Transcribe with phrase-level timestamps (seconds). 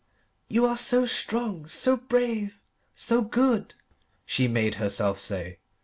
[0.47, 2.59] "You are so strong, so brave,
[2.95, 3.75] so good,"
[4.25, 5.59] she made herself say.